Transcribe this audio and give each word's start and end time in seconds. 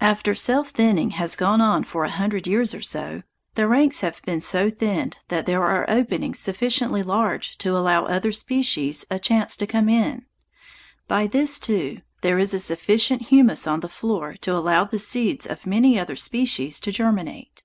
After 0.00 0.34
self 0.34 0.70
thinning 0.70 1.10
has 1.12 1.36
gone 1.36 1.60
on 1.60 1.84
for 1.84 2.02
a 2.02 2.10
hundred 2.10 2.48
years 2.48 2.74
or 2.74 2.82
so, 2.82 3.22
the 3.54 3.68
ranks 3.68 4.00
have 4.00 4.20
been 4.22 4.40
so 4.40 4.68
thinned 4.68 5.18
that 5.28 5.46
there 5.46 5.62
are 5.62 5.88
openings 5.88 6.40
sufficiently 6.40 7.00
large 7.04 7.56
to 7.58 7.76
allow 7.76 8.04
other 8.04 8.32
species 8.32 9.06
a 9.08 9.20
chance 9.20 9.56
to 9.58 9.66
come 9.68 9.88
in. 9.88 10.26
By 11.06 11.28
this 11.28 11.60
time, 11.60 11.66
too, 11.76 12.00
there 12.22 12.40
is 12.40 12.60
sufficient 12.64 13.28
humus 13.28 13.68
on 13.68 13.78
the 13.78 13.88
floor 13.88 14.34
to 14.40 14.52
allow 14.52 14.82
the 14.82 14.98
seeds 14.98 15.46
of 15.46 15.64
many 15.64 15.96
other 15.96 16.16
species 16.16 16.80
to 16.80 16.90
germinate. 16.90 17.62